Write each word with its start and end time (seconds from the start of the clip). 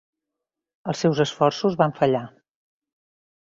Els 0.93 1.03
seus 1.05 1.21
esforços 1.27 1.77
van 1.85 1.95
fallar. 2.03 2.25